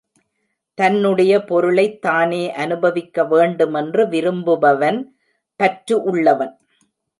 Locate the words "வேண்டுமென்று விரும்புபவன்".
3.25-5.15